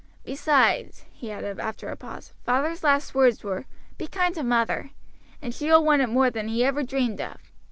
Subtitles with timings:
[0.23, 3.65] Besides," he added after a pause, "father's last words were,
[3.99, 4.89] 'Be kind to mother;'
[5.43, 7.37] and she will want it more than he ever dreamed of."